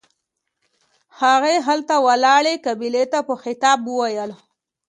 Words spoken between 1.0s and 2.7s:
هغې هلته ولاړې